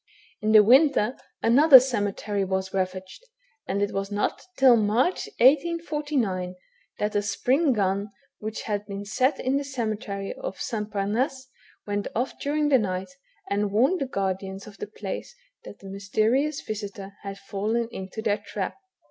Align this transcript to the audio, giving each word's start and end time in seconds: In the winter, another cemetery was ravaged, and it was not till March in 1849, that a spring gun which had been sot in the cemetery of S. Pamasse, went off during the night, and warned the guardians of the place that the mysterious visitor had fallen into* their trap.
In 0.41 0.51
the 0.53 0.63
winter, 0.63 1.15
another 1.43 1.79
cemetery 1.79 2.43
was 2.43 2.73
ravaged, 2.73 3.23
and 3.67 3.83
it 3.83 3.93
was 3.93 4.09
not 4.11 4.41
till 4.57 4.75
March 4.75 5.27
in 5.37 5.45
1849, 5.45 6.55
that 6.97 7.13
a 7.15 7.21
spring 7.21 7.71
gun 7.71 8.09
which 8.39 8.63
had 8.63 8.83
been 8.87 9.05
sot 9.05 9.39
in 9.39 9.57
the 9.57 9.63
cemetery 9.63 10.33
of 10.33 10.55
S. 10.55 10.71
Pamasse, 10.91 11.49
went 11.85 12.07
off 12.15 12.39
during 12.39 12.69
the 12.69 12.79
night, 12.79 13.11
and 13.47 13.71
warned 13.71 14.01
the 14.01 14.07
guardians 14.07 14.65
of 14.65 14.79
the 14.79 14.87
place 14.87 15.35
that 15.65 15.77
the 15.77 15.87
mysterious 15.87 16.61
visitor 16.61 17.13
had 17.21 17.37
fallen 17.37 17.87
into* 17.91 18.23
their 18.23 18.39
trap. 18.39 18.77